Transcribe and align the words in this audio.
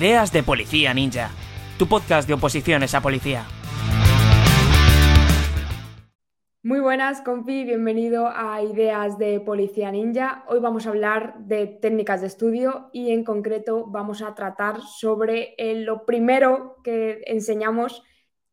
Ideas 0.00 0.32
de 0.32 0.42
Policía 0.42 0.94
Ninja, 0.94 1.28
tu 1.78 1.86
podcast 1.86 2.26
de 2.26 2.32
oposiciones 2.32 2.94
a 2.94 3.02
policía. 3.02 3.44
Muy 6.62 6.80
buenas, 6.80 7.20
compi, 7.20 7.64
bienvenido 7.64 8.26
a 8.34 8.62
Ideas 8.62 9.18
de 9.18 9.40
Policía 9.40 9.90
Ninja. 9.90 10.42
Hoy 10.48 10.58
vamos 10.58 10.86
a 10.86 10.88
hablar 10.88 11.40
de 11.40 11.66
técnicas 11.66 12.22
de 12.22 12.28
estudio 12.28 12.88
y 12.94 13.10
en 13.10 13.24
concreto 13.24 13.88
vamos 13.88 14.22
a 14.22 14.34
tratar 14.34 14.80
sobre 14.80 15.54
eh, 15.58 15.74
lo 15.74 16.06
primero 16.06 16.76
que 16.82 17.22
enseñamos 17.26 18.02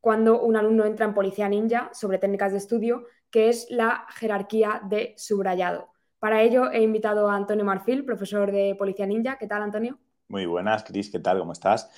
cuando 0.02 0.42
un 0.42 0.58
alumno 0.58 0.84
entra 0.84 1.06
en 1.06 1.14
Policía 1.14 1.48
Ninja 1.48 1.90
sobre 1.94 2.18
técnicas 2.18 2.52
de 2.52 2.58
estudio, 2.58 3.06
que 3.32 3.48
es 3.48 3.68
la 3.70 4.06
jerarquía 4.10 4.82
de 4.84 5.14
subrayado. 5.16 5.94
Para 6.20 6.42
ello 6.42 6.70
he 6.74 6.82
invitado 6.82 7.30
a 7.30 7.38
Antonio 7.38 7.64
Marfil, 7.64 8.04
profesor 8.04 8.52
de 8.52 8.76
Policía 8.78 9.06
Ninja. 9.06 9.38
¿Qué 9.38 9.48
tal, 9.48 9.62
Antonio? 9.62 9.98
Muy 10.28 10.46
buenas, 10.46 10.84
Cris, 10.84 11.10
¿qué 11.10 11.20
tal? 11.20 11.40
¿Cómo 11.40 11.54
estás? 11.54 11.90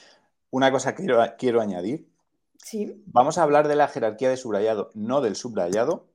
Una 0.51 0.71
cosa 0.71 0.93
que 0.93 1.03
quiero, 1.03 1.23
quiero 1.37 1.61
añadir. 1.61 2.07
Sí. 2.57 3.03
Vamos 3.07 3.37
a 3.37 3.43
hablar 3.43 3.67
de 3.67 3.75
la 3.75 3.87
jerarquía 3.87 4.29
de 4.29 4.37
subrayado, 4.37 4.91
no 4.93 5.21
del 5.21 5.35
subrayado, 5.35 6.07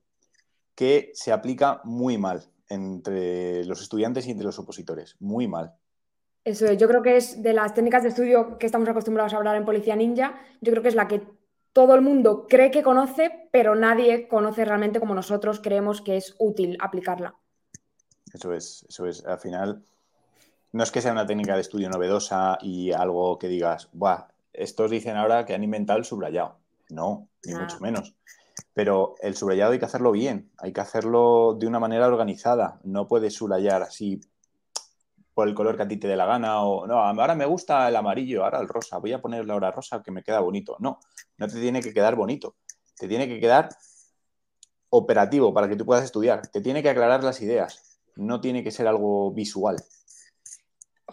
que 0.75 1.11
se 1.13 1.31
aplica 1.31 1.81
muy 1.83 2.17
mal 2.17 2.43
entre 2.69 3.65
los 3.65 3.81
estudiantes 3.81 4.27
y 4.27 4.31
entre 4.31 4.45
los 4.45 4.59
opositores. 4.59 5.15
Muy 5.19 5.47
mal. 5.47 5.73
Eso 6.43 6.65
es, 6.67 6.77
yo 6.77 6.87
creo 6.87 7.01
que 7.01 7.17
es 7.17 7.41
de 7.41 7.53
las 7.53 7.73
técnicas 7.73 8.03
de 8.03 8.09
estudio 8.09 8.57
que 8.59 8.67
estamos 8.67 8.87
acostumbrados 8.87 9.33
a 9.33 9.37
hablar 9.37 9.55
en 9.55 9.65
Policía 9.65 9.95
Ninja, 9.95 10.39
yo 10.61 10.71
creo 10.71 10.83
que 10.83 10.89
es 10.89 10.95
la 10.95 11.07
que 11.07 11.23
todo 11.73 11.95
el 11.95 12.01
mundo 12.01 12.45
cree 12.47 12.71
que 12.71 12.83
conoce, 12.83 13.49
pero 13.51 13.75
nadie 13.75 14.27
conoce 14.27 14.63
realmente 14.63 14.99
como 14.99 15.15
nosotros 15.15 15.59
creemos 15.59 16.01
que 16.01 16.17
es 16.17 16.35
útil 16.37 16.77
aplicarla. 16.79 17.35
Eso 18.31 18.53
es, 18.53 18.85
eso 18.87 19.07
es. 19.07 19.25
Al 19.25 19.39
final, 19.39 19.83
no 20.75 20.83
es 20.83 20.91
que 20.91 21.01
sea 21.01 21.13
una 21.13 21.25
técnica 21.25 21.55
de 21.55 21.61
estudio 21.61 21.89
novedosa 21.89 22.57
y 22.61 22.91
algo 22.91 23.39
que 23.39 23.47
digas, 23.47 23.87
Buah, 23.93 24.27
estos 24.51 24.91
dicen 24.91 25.15
ahora 25.15 25.45
que 25.45 25.53
han 25.53 25.63
inventado 25.63 25.97
el 25.97 26.03
subrayado. 26.03 26.57
No, 26.89 27.29
ni 27.45 27.53
mucho 27.53 27.79
menos. 27.79 28.13
Pero 28.73 29.15
el 29.21 29.37
subrayado 29.37 29.71
hay 29.71 29.79
que 29.79 29.85
hacerlo 29.85 30.11
bien, 30.11 30.51
hay 30.57 30.73
que 30.73 30.81
hacerlo 30.81 31.55
de 31.57 31.65
una 31.65 31.79
manera 31.79 32.07
organizada. 32.07 32.81
No 32.83 33.07
puedes 33.07 33.35
subrayar 33.35 33.83
así 33.83 34.19
por 35.33 35.47
el 35.47 35.55
color 35.55 35.77
que 35.77 35.83
a 35.83 35.87
ti 35.87 35.95
te 35.95 36.09
dé 36.09 36.17
la 36.17 36.25
gana 36.25 36.61
o 36.63 36.85
no, 36.85 36.99
ahora 36.99 37.35
me 37.35 37.45
gusta 37.45 37.87
el 37.87 37.95
amarillo, 37.95 38.43
ahora 38.43 38.59
el 38.59 38.67
rosa, 38.67 38.97
voy 38.97 39.13
a 39.13 39.21
ponerle 39.21 39.53
ahora 39.53 39.71
rosa 39.71 40.03
que 40.03 40.11
me 40.11 40.23
queda 40.23 40.41
bonito. 40.41 40.75
No, 40.79 40.99
no 41.37 41.47
te 41.47 41.57
tiene 41.61 41.79
que 41.79 41.93
quedar 41.93 42.17
bonito, 42.17 42.57
te 42.97 43.07
tiene 43.07 43.29
que 43.29 43.39
quedar 43.39 43.69
operativo 44.89 45.53
para 45.53 45.69
que 45.69 45.77
tú 45.77 45.85
puedas 45.85 46.03
estudiar, 46.03 46.45
te 46.47 46.59
tiene 46.59 46.83
que 46.83 46.89
aclarar 46.89 47.23
las 47.23 47.41
ideas, 47.41 48.01
no 48.17 48.41
tiene 48.41 48.61
que 48.61 48.71
ser 48.71 48.87
algo 48.87 49.31
visual. 49.31 49.77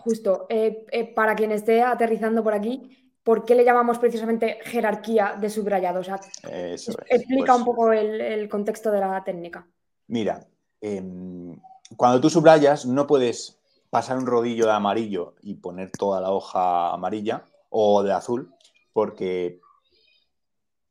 Justo, 0.05 0.47
eh, 0.48 0.84
eh, 0.91 1.05
para 1.14 1.34
quien 1.36 1.53
esté 1.53 1.83
aterrizando 1.83 2.42
por 2.42 2.55
aquí, 2.55 3.12
¿por 3.22 3.45
qué 3.45 3.55
le 3.55 3.64
llamamos 3.64 3.98
precisamente 3.98 4.58
jerarquía 4.64 5.36
de 5.41 5.48
subrayado? 5.48 6.00
O 6.00 6.05
sea, 6.05 6.20
explica 6.45 7.53
pues 7.53 7.58
un 7.58 7.64
poco 7.64 7.92
el, 7.92 8.48
contexto 8.48 8.91
de 8.91 9.00
la 9.00 9.23
técnica. 9.25 9.67
Mira, 10.08 10.45
em, 10.80 11.56
cuando 11.97 12.20
tú 12.20 12.28
subrayas 12.28 12.84
no 12.84 13.06
puedes 13.06 13.61
pasar 13.91 14.19
un 14.19 14.27
rodillo 14.27 14.67
de 14.67 14.73
amarillo 14.73 15.34
y 15.42 15.55
poner 15.55 15.91
toda 15.92 16.20
la 16.20 16.33
hoja 16.33 16.92
amarilla 16.92 17.45
o 17.70 18.03
de 18.03 18.12
azul, 18.12 18.53
porque 18.92 19.61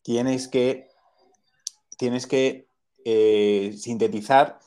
tienes 0.04 0.48
que, 0.48 0.88
tienes 1.98 2.28
que 2.28 2.68
eh, 3.04 3.74
sintetizar 3.78 4.60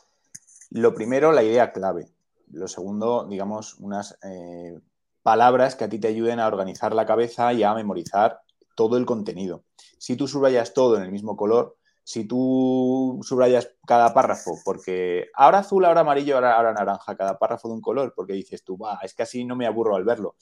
lo 0.71 0.93
primero, 0.93 1.33
la 1.33 1.43
idea 1.43 1.73
clave. 1.73 2.09
Lo 2.55 2.69
segundo, 2.69 3.27
digamos, 3.29 3.75
unas 3.75 4.17
eh, 4.23 4.79
palabras 5.23 5.75
que 5.75 5.85
a 5.85 5.89
ti 5.89 5.99
te 5.99 6.09
ayuden 6.09 6.41
a 6.41 6.47
organizar 6.47 6.95
la 6.95 7.07
cabeza 7.07 7.53
y 7.53 7.63
a 7.63 7.75
memorizar 7.75 8.41
todo 8.77 8.97
el 8.97 9.07
contenido. 9.07 9.65
Si 9.99 10.17
tú 10.17 10.29
subrayas 10.29 10.75
todo 10.75 10.97
en 10.97 11.03
el 11.03 11.13
mismo 11.13 11.37
color, 11.37 11.77
si 12.05 12.25
tú 12.25 13.19
subrayas 13.23 13.71
cada 13.87 14.13
párrafo, 14.13 14.59
porque 14.65 15.29
ahora 15.35 15.61
azul, 15.61 15.85
ahora 15.85 16.03
amarillo, 16.03 16.37
ahora, 16.37 16.73
naranja, 16.73 17.17
cada 17.17 17.39
párrafo 17.39 17.69
de 17.69 17.75
un 17.75 17.81
color, 17.81 18.13
porque 18.15 18.35
dices 18.35 18.63
tú, 18.63 18.77
va, 18.77 18.99
es 19.03 19.15
que 19.15 19.23
así 19.23 19.45
no 19.45 19.57
me 19.57 19.67
aburro 19.67 19.97
al 19.97 20.05
verlo. 20.05 20.37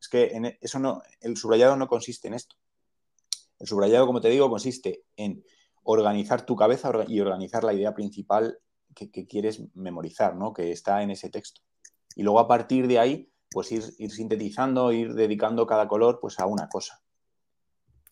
Es 0.00 0.08
que 0.08 0.28
en 0.28 0.44
e, 0.46 0.58
eso 0.60 0.78
no, 0.78 1.02
el 1.20 1.36
subrayado 1.36 1.76
no 1.76 1.88
consiste 1.88 2.28
en 2.28 2.34
esto. 2.34 2.56
El 3.58 3.66
subrayado, 3.66 4.06
como 4.06 4.20
te 4.20 4.28
digo, 4.28 4.48
consiste 4.48 5.02
en 5.16 5.44
organizar 5.82 6.46
tu 6.46 6.54
cabeza 6.54 6.92
y 7.08 7.20
organizar 7.20 7.64
la 7.64 7.72
idea 7.72 7.94
principal 7.94 8.58
que, 9.06 9.26
quieres 9.26 9.62
memorizar, 9.74 10.34
¿no? 10.34 10.52
que 10.52 10.72
está 10.72 11.02
en 11.02 11.10
ese 11.10 11.30
texto. 11.30 11.60
Y 12.16 12.22
luego 12.22 12.40
a 12.40 12.48
partir 12.48 12.88
de 12.88 12.98
ahí, 12.98 13.32
pues 13.50 13.70
ir, 13.72 13.84
ir, 13.98 14.10
sintetizando, 14.10 14.92
ir 14.92 15.14
dedicando 15.14 15.66
cada 15.66 15.86
color 15.86 16.18
pues, 16.20 16.40
a 16.40 16.46
una 16.46 16.68
cosa. 16.68 17.00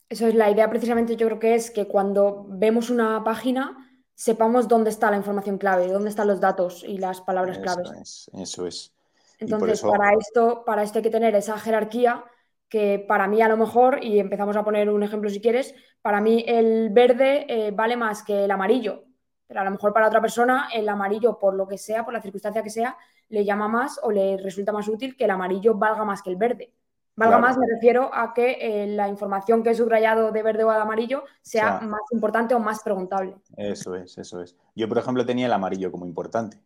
Eso 0.09 0.29
es 0.29 0.35
la 0.35 0.51
idea 0.51 0.71
precisamente, 0.71 1.17
yo 1.17 1.27
creo 1.27 1.39
que 1.41 1.55
es 1.55 1.71
que 1.71 1.89
cuando 1.89 2.47
vemos 2.49 2.91
una 2.91 3.25
página 3.25 3.77
sepamos 4.15 4.69
dónde 4.69 4.91
está 4.91 5.11
la 5.11 5.17
información 5.17 5.59
clave, 5.59 5.89
dónde 5.89 6.11
están 6.11 6.29
los 6.29 6.41
datos 6.41 6.85
y 6.87 6.99
las 6.99 7.21
palabras 7.21 7.59
eso 7.59 7.63
claves. 7.63 7.91
Es, 8.01 8.31
eso 8.35 8.67
es. 8.67 8.93
Entonces, 9.39 9.83
para, 9.83 10.13
esto, 10.15 10.65
para 10.65 10.83
esto 10.83 10.99
hay 10.99 11.03
que 11.03 11.11
tener 11.11 11.35
esa 11.35 11.59
jerarquía 11.59 12.25
que 12.69 13.05
para 13.07 13.29
mí 13.29 13.43
a 13.43 13.49
lo 13.49 13.57
mejor, 13.57 14.03
y 14.03 14.19
empezamos 14.19 14.57
a 14.57 14.65
poner 14.65 14.91
un 14.91 15.03
ejemplo 15.03 15.31
si 15.31 15.41
quieres, 15.41 15.75
para 16.03 16.21
mí 16.21 16.45
el 16.49 16.91
verde 16.91 17.47
eh, 17.49 17.71
vale 17.71 17.97
más 17.97 18.23
que 18.23 18.45
el 18.45 18.51
amarillo. 18.51 19.05
Pero 19.47 19.61
a 19.61 19.65
lo 19.65 19.71
mejor 19.71 19.93
para 19.93 20.09
otra 20.09 20.21
persona 20.21 20.69
el 20.73 20.89
amarillo, 20.89 21.39
por 21.39 21.55
lo 21.55 21.67
que 21.67 21.79
sea, 21.79 22.05
por 22.05 22.15
la 22.15 22.21
circunstancia 22.21 22.62
que 22.62 22.71
sea, 22.71 22.97
le 23.29 23.45
llama 23.45 23.69
más 23.69 24.01
o 24.03 24.11
le 24.11 24.37
resulta 24.37 24.73
más 24.73 24.89
útil 24.89 25.17
que 25.17 25.25
el 25.25 25.31
amarillo 25.31 25.75
valga 25.75 26.05
más 26.05 26.23
que 26.23 26.31
el 26.31 26.37
verde. 26.37 26.73
Valga 27.19 27.39
más, 27.39 27.57
me 27.57 27.67
refiero 27.67 28.11
a 28.12 28.34
que 28.34 28.59
eh, 28.61 28.87
la 28.89 29.09
información 29.09 29.62
que 29.62 29.71
he 29.71 29.75
subrayado 29.75 30.33
de 30.33 30.43
verde 30.43 30.65
o 30.65 30.71
de 30.71 30.77
amarillo 30.77 31.25
sea 31.41 31.81
más 31.81 32.03
importante 32.12 32.55
o 32.55 32.59
más 32.59 32.83
preguntable. 32.83 33.37
Eso 33.57 33.95
es, 33.95 34.19
eso 34.19 34.43
es. 34.43 34.55
Yo, 34.75 34.87
por 34.87 34.99
ejemplo, 34.99 35.25
tenía 35.25 35.47
el 35.47 35.53
amarillo 35.55 35.91
como 35.91 36.05
importante. 36.05 36.61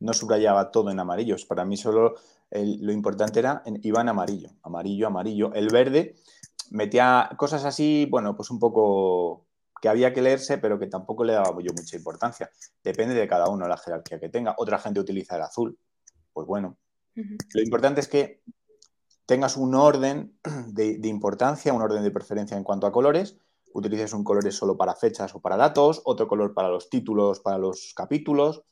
No 0.00 0.12
subrayaba 0.12 0.70
todo 0.70 0.90
en 0.90 1.00
amarillos. 1.00 1.46
Para 1.46 1.64
mí 1.64 1.78
solo 1.78 2.16
lo 2.50 2.92
importante 2.92 3.38
era, 3.38 3.62
en, 3.64 3.80
iba 3.82 4.02
en 4.02 4.10
amarillo, 4.10 4.50
amarillo, 4.62 5.06
amarillo. 5.06 5.54
El 5.54 5.68
verde 5.68 6.16
metía 6.70 7.30
cosas 7.38 7.64
así, 7.64 8.06
bueno, 8.10 8.36
pues 8.36 8.50
un 8.50 8.58
poco 8.58 9.43
que 9.84 9.90
había 9.90 10.14
que 10.14 10.22
leerse, 10.22 10.56
pero 10.56 10.78
que 10.78 10.86
tampoco 10.86 11.24
le 11.24 11.34
daba 11.34 11.50
yo 11.60 11.70
mucha 11.76 11.94
importancia. 11.94 12.50
Depende 12.82 13.12
de 13.12 13.28
cada 13.28 13.50
uno 13.50 13.68
la 13.68 13.76
jerarquía 13.76 14.18
que 14.18 14.30
tenga. 14.30 14.54
Otra 14.56 14.78
gente 14.78 14.98
utiliza 14.98 15.36
el 15.36 15.42
azul. 15.42 15.78
Pues 16.32 16.46
bueno, 16.46 16.78
lo 17.14 17.60
importante 17.60 18.00
es 18.00 18.08
que 18.08 18.40
tengas 19.26 19.58
un 19.58 19.74
orden 19.74 20.38
de, 20.68 20.98
importancia, 21.06 21.74
un 21.74 21.82
orden 21.82 22.02
de 22.02 22.10
preferencia 22.10 22.56
en 22.56 22.64
cuanto 22.64 22.86
a 22.86 22.92
colores. 22.92 23.36
Utilices 23.74 24.14
un 24.14 24.24
color 24.24 24.50
solo 24.54 24.74
para 24.74 24.94
fechas 24.94 25.34
o 25.34 25.40
para 25.40 25.58
datos, 25.58 26.00
otro 26.06 26.26
color 26.28 26.54
para 26.54 26.70
los 26.70 26.88
títulos, 26.88 27.40
para 27.40 27.58
los 27.58 27.92
capítulos, 27.94 28.62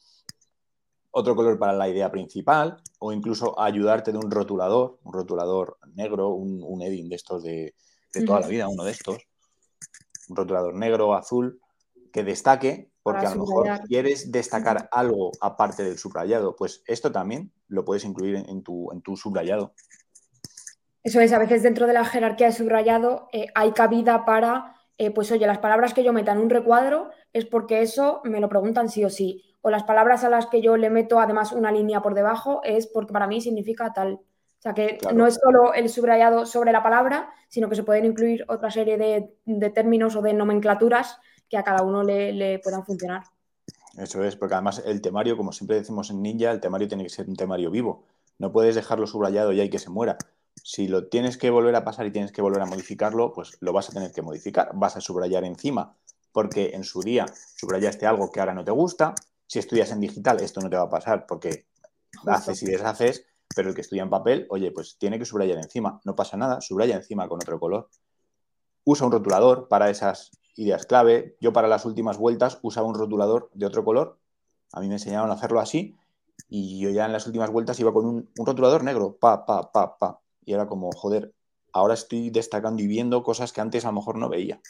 otro 1.10 1.36
color 1.36 1.58
para 1.58 1.74
la 1.74 1.90
idea 1.90 2.10
principal, 2.10 2.82
o 3.00 3.12
incluso 3.12 3.60
ayudarte 3.60 4.12
de 4.12 4.16
un 4.16 4.30
rotulador, 4.30 4.98
un 5.04 5.12
rotulador 5.12 5.76
negro, 5.94 6.30
un, 6.30 6.62
un 6.66 6.80
Edding 6.80 7.10
de 7.10 7.16
estos 7.16 7.42
de, 7.42 7.74
toda 8.24 8.40
la 8.40 8.46
vida, 8.46 8.66
uno 8.66 8.84
de 8.84 8.92
estos 8.92 9.18
un 10.28 10.36
rotulador 10.36 10.74
negro 10.74 11.14
azul 11.14 11.60
que 12.12 12.24
destaque, 12.24 12.90
porque 13.02 13.26
a 13.26 13.34
lo 13.34 13.44
mejor 13.44 13.80
quieres 13.88 14.30
destacar 14.30 14.88
algo 14.92 15.32
aparte 15.40 15.82
del 15.82 15.98
subrayado, 15.98 16.54
pues 16.54 16.82
esto 16.86 17.10
también 17.10 17.52
lo 17.68 17.84
puedes 17.84 18.04
incluir 18.04 18.36
en, 18.36 18.62
tu, 18.62 18.92
en 18.92 19.02
tu 19.02 19.16
subrayado. 19.16 19.74
Eso 21.02 21.20
es, 21.20 21.32
a 21.32 21.38
veces 21.38 21.62
dentro 21.62 21.86
de 21.86 21.94
la 21.94 22.04
jerarquía 22.04 22.46
de 22.48 22.52
subrayado 22.52 23.28
eh, 23.32 23.46
hay 23.54 23.72
cabida 23.72 24.24
para, 24.24 24.76
eh, 24.98 25.10
pues 25.10 25.32
oye, 25.32 25.46
las 25.46 25.58
palabras 25.58 25.94
que 25.94 26.04
yo 26.04 26.12
meta 26.12 26.32
en 26.32 26.38
un 26.38 26.50
recuadro 26.50 27.10
es 27.32 27.44
porque 27.44 27.82
eso 27.82 28.20
me 28.24 28.40
lo 28.40 28.48
preguntan 28.48 28.88
sí 28.88 29.04
o 29.04 29.10
sí. 29.10 29.42
O 29.62 29.70
las 29.70 29.82
palabras 29.82 30.22
a 30.22 30.28
las 30.28 30.46
que 30.46 30.62
yo 30.62 30.76
le 30.76 30.90
meto 30.90 31.18
además 31.18 31.52
una 31.52 31.72
línea 31.72 32.02
por 32.02 32.14
debajo 32.14 32.60
es 32.62 32.86
porque 32.86 33.12
para 33.12 33.26
mí 33.26 33.40
significa 33.40 33.92
tal. 33.92 34.20
O 34.62 34.70
sea 34.70 34.74
que 34.74 34.96
no 35.12 35.26
es 35.26 35.40
solo 35.42 35.74
el 35.74 35.88
subrayado 35.88 36.46
sobre 36.46 36.70
la 36.70 36.84
palabra, 36.84 37.32
sino 37.48 37.68
que 37.68 37.74
se 37.74 37.82
pueden 37.82 38.04
incluir 38.04 38.44
otra 38.46 38.70
serie 38.70 38.96
de, 38.96 39.70
términos 39.70 40.14
o 40.14 40.22
de 40.22 40.34
nomenclaturas 40.34 41.18
que 41.50 41.56
a 41.56 41.64
cada 41.64 41.82
uno 41.82 42.04
le, 42.04 42.60
puedan 42.62 42.86
funcionar. 42.86 43.24
Eso 43.98 44.22
es, 44.22 44.36
porque 44.36 44.54
además 44.54 44.80
el 44.86 45.00
temario, 45.00 45.36
como 45.36 45.50
siempre 45.50 45.78
decimos 45.78 46.10
en 46.10 46.22
Ninja, 46.22 46.52
el 46.52 46.60
temario 46.60 46.86
tiene 46.86 47.02
que 47.02 47.08
ser 47.08 47.28
un 47.28 47.34
temario 47.34 47.72
vivo. 47.72 48.04
No 48.38 48.52
puedes 48.52 48.76
dejarlo 48.76 49.08
subrayado 49.08 49.50
ya 49.50 49.64
y 49.64 49.68
que 49.68 49.80
se 49.80 49.90
muera. 49.90 50.16
Si 50.62 50.86
lo 50.86 51.08
tienes 51.08 51.38
que 51.38 51.50
volver 51.50 51.74
a 51.74 51.82
pasar 51.82 52.06
y 52.06 52.12
tienes 52.12 52.30
que 52.30 52.40
volver 52.40 52.62
a 52.62 52.66
modificarlo, 52.66 53.32
pues 53.32 53.58
lo 53.58 53.72
vas 53.72 53.90
a 53.90 53.92
tener 53.92 54.12
que 54.12 54.22
modificar. 54.22 54.70
Vas 54.74 54.96
a 54.96 55.00
subrayar 55.00 55.42
encima, 55.42 55.96
porque 56.30 56.70
en 56.74 56.84
su 56.84 57.02
día 57.02 57.26
subrayaste 57.56 58.06
algo 58.06 58.30
que 58.30 58.38
ahora 58.38 58.54
no 58.54 58.64
te 58.64 58.70
gusta. 58.70 59.16
Si 59.44 59.58
estudias 59.58 59.90
en 59.90 59.98
digital, 59.98 60.38
esto 60.38 60.60
no 60.60 60.70
te 60.70 60.76
va 60.76 60.84
a 60.84 60.88
pasar 60.88 61.26
porque 61.26 61.66
haces 62.26 62.62
y 62.62 62.66
deshaces 62.66 63.26
pero 63.54 63.68
el 63.68 63.74
que 63.74 63.80
estudia 63.82 64.02
en 64.02 64.10
papel, 64.10 64.46
oye, 64.50 64.70
pues 64.70 64.96
tiene 64.98 65.18
que 65.18 65.24
subrayar 65.24 65.58
encima. 65.58 66.00
No 66.04 66.14
pasa 66.14 66.36
nada, 66.36 66.60
subraya 66.60 66.96
encima 66.96 67.28
con 67.28 67.38
otro 67.40 67.58
color. 67.58 67.88
Usa 68.84 69.06
un 69.06 69.12
rotulador 69.12 69.68
para 69.68 69.90
esas 69.90 70.30
ideas 70.56 70.86
clave. 70.86 71.36
Yo 71.40 71.52
para 71.52 71.68
las 71.68 71.84
últimas 71.84 72.18
vueltas 72.18 72.58
usaba 72.62 72.86
un 72.86 72.94
rotulador 72.94 73.50
de 73.54 73.66
otro 73.66 73.84
color. 73.84 74.18
A 74.72 74.80
mí 74.80 74.88
me 74.88 74.94
enseñaron 74.94 75.30
a 75.30 75.34
hacerlo 75.34 75.60
así 75.60 75.96
y 76.48 76.80
yo 76.80 76.90
ya 76.90 77.06
en 77.06 77.12
las 77.12 77.26
últimas 77.26 77.50
vueltas 77.50 77.78
iba 77.80 77.92
con 77.92 78.06
un, 78.06 78.30
rotulador 78.36 78.84
negro, 78.84 79.16
pa, 79.16 79.44
pa, 79.44 79.70
pa, 79.72 79.98
pa. 79.98 80.20
Y 80.44 80.52
era 80.52 80.66
como, 80.66 80.90
joder, 80.92 81.32
ahora 81.72 81.94
estoy 81.94 82.30
destacando 82.30 82.82
y 82.82 82.86
viendo 82.86 83.22
cosas 83.22 83.52
que 83.52 83.60
antes 83.60 83.84
a 83.84 83.88
lo 83.88 83.94
mejor 83.94 84.16
no 84.18 84.28
veía. 84.28 84.60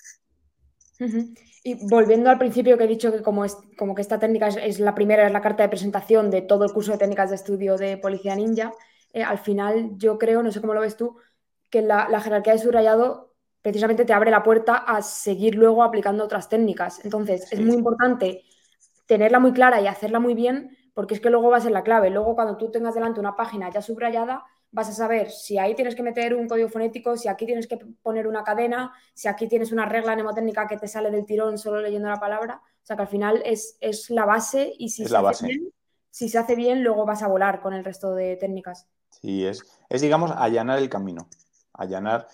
Y 1.65 1.87
volviendo 1.89 2.29
al 2.29 2.39
principio 2.39 2.77
que 2.77 2.85
he 2.85 2.89
dicho 2.89 3.13
que 3.13 3.23
como, 3.23 3.45
es, 3.45 3.57
como 3.79 3.95
que 3.95 4.03
esta 4.03 4.19
técnica 4.19 4.49
es, 4.49 4.81
la 4.81 4.95
primera, 4.95 5.27
es 5.27 5.33
la 5.33 5.41
carta 5.41 5.63
de 5.63 5.69
presentación 5.69 6.31
de 6.31 6.43
todo 6.43 6.65
el 6.65 6.73
curso 6.73 6.93
de 6.93 6.99
técnicas 6.99 7.31
de 7.31 7.37
estudio 7.37 7.77
de 7.77 7.97
Policía 7.99 8.35
Ninja, 8.35 8.73
eh, 9.13 9.23
al 9.23 9.39
final 9.39 9.93
yo 9.97 10.19
creo, 10.19 10.43
no 10.43 10.51
sé 10.51 10.61
cómo 10.61 10.75
lo 10.75 10.81
ves 10.81 10.97
tú, 10.97 11.17
que 11.71 11.83
la, 11.83 12.21
jerarquía 12.21 12.55
de 12.55 12.59
subrayado 12.59 13.35
precisamente 13.63 14.05
te 14.05 14.13
abre 14.13 14.31
la 14.31 14.43
puerta 14.43 14.77
a 14.77 15.03
seguir 15.03 15.55
luego 15.55 15.85
aplicando 15.85 16.25
otras 16.25 16.49
técnicas. 16.49 17.05
Entonces, 17.05 17.53
es 17.53 17.61
muy 17.61 17.77
importante 17.77 18.43
tenerla 19.07 19.39
muy 19.39 19.53
clara 19.53 19.81
y 19.81 19.87
hacerla 19.87 20.19
muy 20.19 20.35
bien, 20.35 20.77
porque 20.95 21.15
es 21.15 21.21
que 21.21 21.31
luego 21.31 21.51
va 21.51 21.59
a 21.59 21.61
ser 21.61 21.71
la 21.71 21.85
clave. 21.85 22.11
Luego, 22.11 22.35
cuando 22.35 22.57
tú 22.57 22.73
tengas 22.73 22.95
delante 22.95 23.21
una 23.21 23.37
página 23.37 23.71
ya 23.71 23.81
subrayada, 23.81 24.45
vas 24.73 24.89
a 24.89 24.93
saber 24.93 25.31
si 25.31 25.59
ahí 25.59 25.75
tienes 25.75 25.95
que 25.95 26.03
meter 26.03 26.35
un 26.35 26.49
código 26.49 26.69
fonético, 26.69 27.17
si 27.17 27.29
aquí 27.29 27.45
tienes 27.45 27.69
que 27.69 27.77
poner 28.03 28.27
una 28.27 28.43
cadena, 28.43 28.93
si 29.15 29.29
aquí 29.29 29.47
tienes 29.47 29.71
una 29.71 29.87
regla 29.87 30.15
mnemotécnica 30.15 30.67
que 30.67 30.79
te 30.79 30.89
sale 30.89 31.11
del 31.11 31.27
tirón 31.27 31.59
solo 31.59 31.81
leyendo 31.81 32.09
la 32.09 32.19
palabra. 32.19 32.63
O 32.83 32.85
sea 32.85 32.97
que 32.97 33.03
al 33.03 33.09
final 33.09 33.43
es, 33.45 33.77
la 34.09 34.25
base 34.25 34.73
y 34.79 34.89
si, 34.89 35.05
se 35.05 35.17
Hace 35.17 35.47
bien, 35.47 35.73
si 36.11 36.29
se 36.29 36.39
hace 36.39 36.57
bien, 36.57 36.83
luego 36.83 37.05
vas 37.05 37.23
a 37.23 37.29
volar 37.29 37.61
con 37.61 37.75
el 37.75 37.85
resto 37.85 38.15
de 38.15 38.37
técnicas. 38.37 38.89
Sí, 39.11 39.47
es, 39.47 39.63
es 39.91 40.01
digamos, 40.01 40.31
allanar 40.31 40.79
el 40.79 40.89
camino. 40.89 41.29
Allanar. 41.75 42.27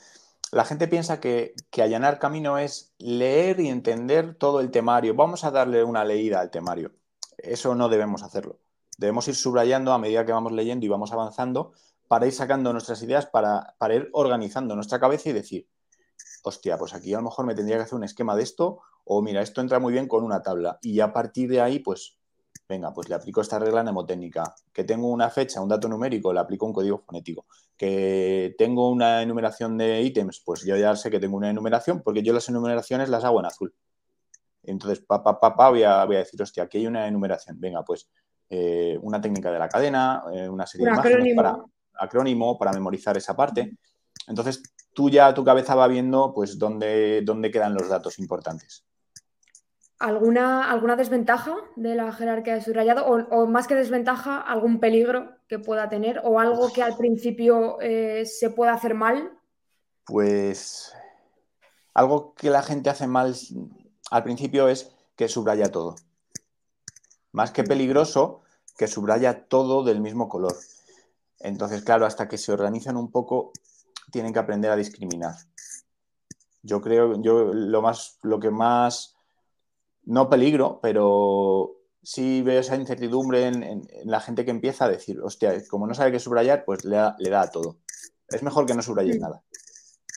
La 0.52 0.64
gente 0.64 0.88
piensa 0.88 1.20
que, 1.20 1.54
que 1.70 1.82
allanar 1.82 2.20
camino 2.20 2.56
es 2.56 2.94
leer 2.98 3.60
y 3.60 3.68
entender 3.68 4.36
todo 4.36 4.60
el 4.60 4.70
temario. 4.70 5.14
Vamos 5.14 5.44
a 5.44 5.50
darle 5.50 5.82
una 5.82 6.04
leída 6.04 6.40
al 6.40 6.50
temario. 6.50 6.92
Eso 7.36 7.74
no 7.74 7.88
debemos 7.88 8.22
hacerlo. 8.22 8.60
Debemos 8.96 9.26
ir 9.28 9.34
subrayando 9.34 9.92
a 9.92 9.98
medida 9.98 10.24
que 10.24 10.32
vamos 10.32 10.52
leyendo 10.52 10.86
y 10.86 10.88
vamos 10.88 11.12
avanzando 11.12 11.72
para 12.08 12.26
ir 12.26 12.32
sacando 12.32 12.72
nuestras 12.72 13.02
ideas, 13.02 13.26
para, 13.26 13.74
para 13.78 13.94
ir 13.94 14.08
organizando 14.12 14.74
nuestra 14.74 14.98
cabeza 14.98 15.28
y 15.28 15.34
decir, 15.34 15.68
hostia, 16.42 16.78
pues 16.78 16.94
aquí 16.94 17.12
a 17.12 17.18
lo 17.18 17.24
mejor 17.24 17.46
me 17.46 17.54
tendría 17.54 17.76
que 17.76 17.82
hacer 17.82 17.96
un 17.96 18.04
esquema 18.04 18.34
de 18.34 18.42
esto, 18.42 18.80
o 19.04 19.22
mira, 19.22 19.42
esto 19.42 19.60
entra 19.60 19.78
muy 19.78 19.92
bien 19.92 20.08
con 20.08 20.24
una 20.24 20.42
tabla. 20.42 20.78
Y 20.82 21.00
a 21.00 21.12
partir 21.12 21.50
de 21.50 21.60
ahí, 21.60 21.78
pues, 21.78 22.18
venga, 22.68 22.92
pues 22.92 23.08
le 23.08 23.14
aplico 23.14 23.40
esta 23.40 23.58
regla 23.58 23.82
mnemotécnica. 23.82 24.54
Que 24.72 24.84
tengo 24.84 25.08
una 25.08 25.30
fecha, 25.30 25.60
un 25.60 25.68
dato 25.68 25.88
numérico, 25.88 26.32
le 26.32 26.40
aplico 26.40 26.66
un 26.66 26.72
código 26.72 26.98
fonético. 26.98 27.46
Que 27.76 28.54
tengo 28.58 28.90
una 28.90 29.22
enumeración 29.22 29.78
de 29.78 30.02
ítems, 30.02 30.42
pues 30.44 30.64
yo 30.64 30.76
ya 30.76 30.94
sé 30.96 31.10
que 31.10 31.20
tengo 31.20 31.36
una 31.36 31.50
enumeración, 31.50 32.02
porque 32.02 32.22
yo 32.22 32.32
las 32.32 32.48
enumeraciones 32.48 33.08
las 33.08 33.24
hago 33.24 33.40
en 33.40 33.46
azul. 33.46 33.74
Entonces, 34.62 35.00
pa, 35.00 35.22
pa, 35.22 35.38
pa, 35.40 35.70
voy, 35.70 35.82
a, 35.82 36.04
voy 36.04 36.16
a 36.16 36.20
decir, 36.20 36.40
hostia, 36.42 36.64
aquí 36.64 36.78
hay 36.78 36.86
una 36.86 37.06
enumeración. 37.06 37.58
Venga, 37.58 37.82
pues 37.84 38.10
eh, 38.50 38.98
una 39.00 39.20
técnica 39.20 39.50
de 39.50 39.58
la 39.58 39.68
cadena, 39.68 40.22
eh, 40.32 40.48
una 40.48 40.66
serie 40.66 40.86
de 40.86 40.92
imágenes 40.92 41.34
para 41.34 41.64
acrónimo 41.98 42.58
para 42.58 42.72
memorizar 42.72 43.16
esa 43.16 43.36
parte. 43.36 43.76
Entonces, 44.26 44.62
tú 44.94 45.10
ya 45.10 45.34
tu 45.34 45.44
cabeza 45.44 45.74
va 45.74 45.88
viendo 45.88 46.32
pues 46.34 46.58
dónde, 46.58 47.22
dónde 47.22 47.50
quedan 47.50 47.74
los 47.74 47.88
datos 47.88 48.18
importantes. 48.18 48.84
¿Alguna, 49.98 50.70
¿Alguna 50.70 50.94
desventaja 50.94 51.56
de 51.74 51.96
la 51.96 52.12
jerarquía 52.12 52.54
de 52.54 52.60
subrayado? 52.62 53.04
O, 53.06 53.46
más 53.46 53.66
que 53.66 53.74
desventaja, 53.74 54.40
algún 54.40 54.78
peligro 54.78 55.32
que 55.48 55.58
pueda 55.58 55.88
tener? 55.88 56.20
¿O 56.24 56.38
algo 56.38 56.72
que 56.72 56.84
al 56.84 56.96
principio 56.96 57.80
eh, 57.80 58.24
se 58.24 58.50
pueda 58.50 58.74
hacer 58.74 58.94
mal? 58.94 59.32
Pues 60.04 60.94
algo 61.94 62.32
que 62.34 62.48
la 62.48 62.62
gente 62.62 62.90
hace 62.90 63.08
mal 63.08 63.34
al 64.10 64.22
principio 64.22 64.68
es 64.68 64.92
que 65.16 65.28
subraya 65.28 65.72
todo. 65.72 65.96
Más 67.32 67.50
que 67.50 67.64
peligroso, 67.64 68.42
que 68.76 68.86
subraya 68.86 69.48
todo 69.48 69.82
del 69.82 70.00
mismo 70.00 70.28
color. 70.28 70.54
Entonces, 71.40 71.82
claro, 71.82 72.06
hasta 72.06 72.28
que 72.28 72.38
se 72.38 72.52
organizan 72.52 72.96
un 72.96 73.10
poco, 73.10 73.52
tienen 74.10 74.32
que 74.32 74.38
aprender 74.38 74.70
a 74.70 74.76
discriminar. 74.76 75.34
Yo 76.62 76.80
creo, 76.80 77.20
yo 77.22 77.52
lo 77.54 77.82
más, 77.82 78.18
lo 78.22 78.40
que 78.40 78.50
más, 78.50 79.16
no 80.04 80.28
peligro, 80.28 80.80
pero 80.82 81.76
sí 82.02 82.42
veo 82.42 82.60
esa 82.60 82.76
incertidumbre 82.76 83.46
en, 83.46 83.88
la 84.04 84.20
gente 84.20 84.44
que 84.44 84.50
empieza 84.50 84.86
a 84.86 84.88
decir, 84.88 85.20
hostia, 85.20 85.62
como 85.68 85.86
no 85.86 85.94
sabe 85.94 86.12
qué 86.12 86.18
subrayar, 86.18 86.64
pues 86.64 86.84
le 86.84 86.96
da, 86.96 87.16
le 87.18 87.30
da 87.30 87.42
a 87.42 87.50
todo. 87.50 87.78
Es 88.28 88.42
mejor 88.42 88.66
que 88.66 88.74
no 88.74 88.82
subrayes 88.82 89.18
nada. 89.20 89.42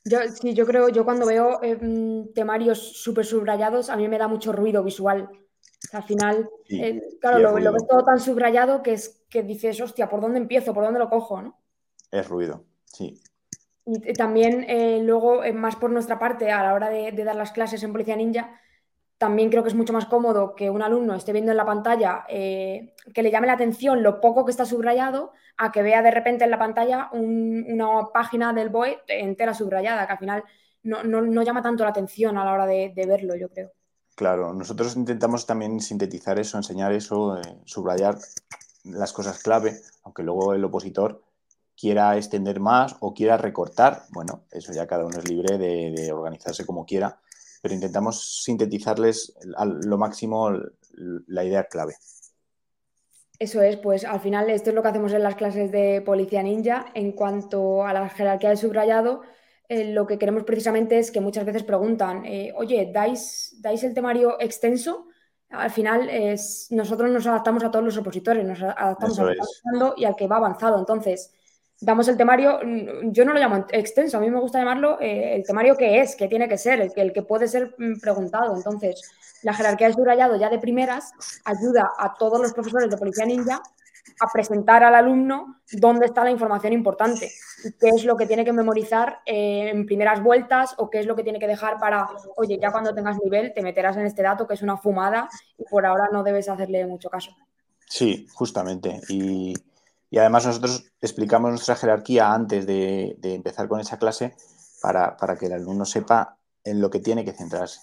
Yo, 0.04 0.20
sí, 0.34 0.54
yo 0.54 0.66
creo, 0.66 0.90
yo 0.90 1.06
cuando 1.06 1.26
veo 1.26 1.62
em, 1.62 2.32
temarios 2.34 2.80
súper 2.80 3.26
subrayados, 3.26 3.90
a 3.90 3.96
mí 3.96 4.08
me 4.08 4.18
da 4.18 4.28
mucho 4.28 4.52
ruido 4.52 4.84
visual. 4.84 5.30
Al 5.92 6.04
final, 6.04 6.50
eh, 6.70 7.02
claro, 7.20 7.40
lo, 7.40 7.60
lo, 7.60 7.74
ves 7.74 7.86
todo 7.86 8.04
tan 8.04 8.20
subrayado 8.20 8.82
que 8.82 8.94
es 8.94 9.24
que 9.30 9.44
dices, 9.44 9.80
hostia, 9.82 10.10
¿por 10.10 10.22
dónde 10.22 10.40
empiezo? 10.40 10.74
¿Por 10.74 10.86
dónde 10.86 11.00
lo 11.00 11.10
cojo? 11.10 11.42
¿no? 11.42 11.60
Es 12.12 12.28
ruido, 12.30 12.64
sí. 12.86 13.22
Y 13.86 14.14
también 14.14 14.66
eh, 14.70 15.02
luego, 15.04 15.44
eh, 15.44 15.54
más 15.54 15.76
por 15.76 15.90
nuestra 15.90 16.18
parte, 16.18 16.52
a 16.52 16.64
la 16.64 16.74
hora 16.74 16.90
de, 16.90 17.12
dar 17.12 17.36
las 17.36 17.52
clases 17.52 17.84
en 17.84 17.92
Policía 17.92 18.16
Ninja, 18.16 18.58
también 19.18 19.50
creo 19.50 19.64
que 19.64 19.70
es 19.70 19.76
mucho 19.76 19.92
más 19.92 20.06
cómodo 20.06 20.56
que 20.56 20.70
un 20.70 20.82
alumno 20.82 21.14
esté 21.14 21.34
viendo 21.34 21.52
en 21.52 21.58
la 21.58 21.66
pantalla 21.66 22.26
que 22.28 22.94
le 23.16 23.30
llame 23.30 23.46
la 23.46 23.54
atención 23.54 24.02
lo 24.02 24.20
poco 24.20 24.46
que 24.46 24.52
está 24.52 24.66
subrayado 24.66 25.32
a 25.58 25.72
que 25.72 25.84
vea 25.84 26.02
de 26.02 26.10
repente 26.10 26.44
en 26.44 26.50
la 26.50 26.58
pantalla 26.58 27.08
una 27.12 28.08
página 28.12 28.52
del 28.52 28.70
BOE 28.70 29.02
entera 29.08 29.54
subrayada, 29.54 30.08
que 30.08 30.14
al 30.14 30.18
final 30.18 30.44
no, 30.82 31.44
llama 31.44 31.62
tanto 31.62 31.84
la 31.84 31.92
atención 31.92 32.36
a 32.40 32.46
la 32.46 32.54
hora 32.54 32.66
de 32.66 32.94
verlo, 32.96 33.36
yo 33.36 33.50
creo. 33.50 33.72
Claro, 34.22 34.54
nosotros 34.54 34.96
intentamos 34.98 35.48
también 35.48 35.80
sintetizar 35.80 36.38
eso, 36.38 36.56
enseñar 36.56 36.94
eso, 36.94 37.40
eh, 37.40 37.42
subrayar 37.66 38.20
las 38.84 39.14
cosas 39.14 39.42
clave, 39.42 39.82
aunque 40.04 40.22
luego 40.22 40.54
el 40.54 40.64
opositor 40.64 41.24
quiera 41.76 42.16
extender 42.16 42.60
más 42.60 42.96
o 43.00 43.16
quiera 43.16 43.38
recortar, 43.38 44.04
bueno, 44.12 44.44
eso 44.52 44.74
ya 44.74 44.86
cada 44.86 45.06
uno 45.06 45.18
es 45.18 45.28
libre 45.28 45.58
de, 45.58 46.12
organizarse 46.14 46.68
como 46.68 46.86
quiera, 46.86 47.20
pero 47.64 47.74
intentamos 47.74 48.44
sintetizarles 48.44 49.34
a 49.58 49.66
lo 49.66 49.98
máximo 49.98 50.52
la 50.92 51.44
idea 51.44 51.64
clave. 51.64 51.96
Eso 53.40 53.60
es, 53.64 53.76
pues 53.78 54.06
al 54.06 54.20
final 54.20 54.52
esto 54.52 54.70
es 54.70 54.76
lo 54.76 54.84
que 54.84 54.90
hacemos 54.90 55.14
en 55.14 55.24
las 55.24 55.34
clases 55.34 55.72
de 55.72 56.04
Policía 56.06 56.44
Ninja. 56.44 56.86
En 56.94 57.14
cuanto 57.14 57.88
a 57.88 57.92
la 57.92 58.08
jerarquía 58.08 58.50
del 58.50 58.60
subrayado, 58.60 59.24
eh, 59.72 59.94
lo 59.94 60.06
que 60.06 60.18
queremos 60.18 60.44
precisamente 60.44 61.00
es 61.00 61.12
que 61.12 61.22
muchas 61.22 61.46
veces 61.46 61.64
preguntan, 61.64 62.26
eh, 62.26 62.52
oye, 62.58 62.92
¿dais, 62.94 63.56
¿dais 63.62 63.82
el 63.86 63.94
temario 63.94 64.38
extenso? 64.38 65.08
Al 65.50 65.72
final 65.72 66.10
es, 66.10 66.68
nosotros 66.72 67.10
nos 67.10 67.26
adaptamos 67.26 67.64
a 67.64 67.72
todos 67.72 67.86
los 67.86 67.96
opositores, 67.96 68.46
nos 68.46 68.62
adaptamos 68.62 69.18
al 69.18 69.30
que 69.30 69.40
va 69.40 69.46
avanzando 69.46 69.94
y 69.96 70.04
al 70.04 70.16
que 70.18 70.28
va 70.28 70.36
avanzado. 70.36 70.78
Entonces, 70.78 71.34
damos 71.82 72.08
el 72.08 72.16
temario, 72.16 72.60
yo 73.06 73.26
no 73.26 73.34
lo 73.34 73.40
llamo 73.40 73.66
extenso, 73.72 74.18
a 74.18 74.22
mí 74.22 74.30
me 74.30 74.40
gusta 74.40 74.60
llamarlo 74.60 75.00
eh, 75.02 75.36
el 75.36 75.44
temario 75.44 75.76
que 75.76 76.00
es, 76.00 76.16
que 76.16 76.28
tiene 76.28 76.48
que 76.48 76.58
ser, 76.58 76.80
el 76.80 76.94
que, 76.94 77.02
el 77.02 77.12
que 77.12 77.24
puede 77.24 77.48
ser 77.48 77.76
mm, 77.78 78.00
preguntado. 78.00 78.56
Entonces, 78.56 79.02
la 79.42 79.54
jerarquía 79.54 79.88
de 79.88 79.94
subrayado 79.94 80.36
ya 80.38 80.50
de 80.50 80.60
primeras 80.60 81.12
ayuda 81.44 81.92
a 81.98 82.14
todos 82.14 82.40
los 82.40 82.54
profesores 82.54 82.90
de 82.90 82.98
Policía 82.98 83.26
Ninja 83.26 83.62
a 84.20 84.28
presentar 84.32 84.84
al 84.84 84.96
alumno 84.96 85.60
dónde 85.74 86.06
está 86.06 86.24
la 86.24 86.32
información 86.32 86.74
importante 86.74 87.32
qué 87.80 87.90
es 87.90 88.04
lo 88.06 88.18
que 88.18 88.26
tiene 88.26 88.46
que 88.46 88.54
memorizar 88.54 89.20
eh, 89.26 89.70
en 89.70 89.86
primeras 89.86 90.22
vueltas 90.24 90.76
o 90.78 90.90
qué 90.90 91.00
es 91.00 91.06
lo 91.06 91.16
que 91.16 91.24
tiene 91.24 91.40
que 91.40 91.48
dejar 91.48 91.80
para, 91.80 92.08
oye, 92.36 92.60
ya 92.60 92.72
cuando 92.72 92.94
tengas 92.94 93.18
nivel 93.24 93.54
te 93.54 93.62
meterás 93.62 93.98
en 93.98 94.06
este 94.06 94.22
dato 94.22 94.48
que 94.48 94.54
es 94.54 94.62
una 94.62 94.78
fumada 94.78 95.30
y 95.58 95.64
por 95.66 95.86
ahora 95.86 96.10
no 96.12 96.24
debes 96.24 96.50
hacerle 96.50 96.86
mucho 96.86 97.10
caso. 97.10 97.32
Sí, 97.88 98.28
justamente. 98.34 99.02
Y, 99.10 99.54
además 100.18 100.46
nosotros 100.46 100.86
explicamos 101.00 101.52
nuestra 101.52 101.76
jerarquía 101.76 102.34
antes 102.34 102.66
de, 102.66 103.18
empezar 103.24 103.68
con 103.68 103.80
esa 103.80 103.98
clase 103.98 104.36
para, 104.82 105.16
para 105.18 105.38
que 105.38 105.46
el 105.46 105.54
alumno 105.54 105.86
sepa 105.86 106.38
en 106.64 106.82
lo 106.82 106.90
que 106.90 107.00
tiene 107.00 107.24
que 107.26 107.34
centrarse. 107.34 107.80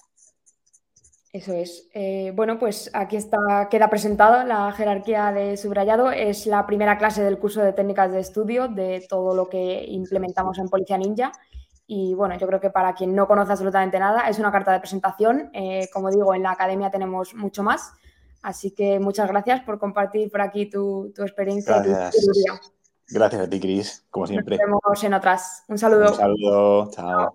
Eso 1.32 1.52
es. 1.52 1.88
Eh, 1.92 2.32
bueno, 2.34 2.58
pues 2.58 2.90
aquí 2.94 3.16
está, 3.16 3.68
queda 3.70 3.90
presentada 3.90 4.44
la 4.44 4.72
jerarquía 4.72 5.30
de 5.30 5.56
subrayado. 5.58 6.10
Es 6.10 6.46
la 6.46 6.66
primera 6.66 6.96
clase 6.96 7.22
del 7.22 7.38
curso 7.38 7.60
de 7.60 7.74
técnicas 7.74 8.10
de 8.10 8.20
estudio 8.20 8.68
de 8.68 9.06
todo 9.08 9.34
lo 9.34 9.48
que 9.48 9.84
implementamos 9.88 10.58
en 10.58 10.68
Policía 10.68 10.96
Ninja. 10.96 11.32
Y 11.86 12.14
bueno, 12.14 12.36
yo 12.38 12.46
creo 12.46 12.60
que 12.60 12.70
para 12.70 12.94
quien 12.94 13.14
no 13.14 13.26
conoce 13.26 13.52
absolutamente 13.52 13.98
nada, 13.98 14.28
es 14.28 14.38
una 14.38 14.50
carta 14.50 14.72
de 14.72 14.80
presentación. 14.80 15.50
Eh, 15.52 15.88
como 15.92 16.10
digo, 16.10 16.34
en 16.34 16.42
la 16.42 16.52
academia 16.52 16.90
tenemos 16.90 17.34
mucho 17.34 17.62
más. 17.62 17.92
Así 18.42 18.70
que 18.70 19.00
muchas 19.00 19.28
gracias 19.28 19.62
por 19.62 19.78
compartir 19.78 20.30
por 20.30 20.40
aquí 20.40 20.70
tu, 20.70 21.12
experiencia 21.18 21.80
gracias. 21.80 22.24
y 22.24 22.26
tu 22.26 22.78
Gracias 23.10 23.42
a 23.42 23.48
ti, 23.48 23.58
Cris, 23.58 24.06
como 24.10 24.26
siempre. 24.26 24.58
Nos 24.58 24.66
vemos 24.66 25.04
en 25.04 25.14
otras. 25.14 25.64
Un 25.68 25.78
saludo. 25.78 26.10
Un 26.10 26.14
saludo. 26.14 26.90
Chao. 26.90 27.32